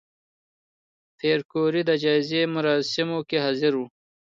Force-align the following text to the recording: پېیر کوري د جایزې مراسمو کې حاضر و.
پېیر 1.17 1.39
کوري 1.51 1.81
د 1.85 1.91
جایزې 2.03 2.41
مراسمو 2.55 3.19
کې 3.29 3.37
حاضر 3.45 3.73
و. 3.77 3.81